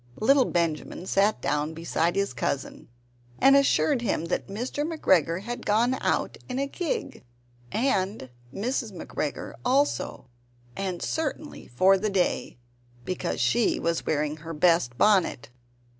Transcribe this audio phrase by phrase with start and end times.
[0.19, 2.89] Little Benjamin sat down beside his cousin
[3.37, 4.83] and assured him that Mr.
[4.83, 7.23] McGregor had gone out in a gig,
[7.71, 8.91] and Mrs.
[8.93, 10.27] McGregor also;
[10.75, 12.57] and certainly for the day,
[13.05, 15.51] because she was wearing her best bonnet.